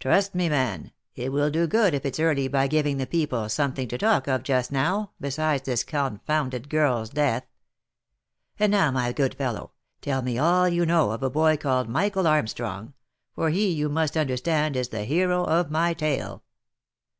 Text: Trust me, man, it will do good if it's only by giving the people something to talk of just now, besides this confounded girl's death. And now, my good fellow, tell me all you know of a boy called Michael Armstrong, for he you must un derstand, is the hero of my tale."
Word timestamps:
Trust 0.00 0.34
me, 0.34 0.48
man, 0.48 0.90
it 1.14 1.30
will 1.30 1.48
do 1.48 1.68
good 1.68 1.94
if 1.94 2.04
it's 2.04 2.18
only 2.18 2.48
by 2.48 2.66
giving 2.66 2.96
the 2.96 3.06
people 3.06 3.48
something 3.48 3.86
to 3.86 3.96
talk 3.98 4.26
of 4.26 4.42
just 4.42 4.72
now, 4.72 5.12
besides 5.20 5.62
this 5.62 5.84
confounded 5.84 6.68
girl's 6.68 7.08
death. 7.08 7.44
And 8.58 8.72
now, 8.72 8.90
my 8.90 9.12
good 9.12 9.36
fellow, 9.36 9.70
tell 10.00 10.22
me 10.22 10.38
all 10.38 10.68
you 10.68 10.84
know 10.84 11.12
of 11.12 11.22
a 11.22 11.30
boy 11.30 11.56
called 11.56 11.88
Michael 11.88 12.26
Armstrong, 12.26 12.94
for 13.32 13.50
he 13.50 13.68
you 13.70 13.88
must 13.88 14.16
un 14.16 14.26
derstand, 14.26 14.74
is 14.74 14.88
the 14.88 15.04
hero 15.04 15.44
of 15.44 15.70
my 15.70 15.94
tale." 15.94 16.42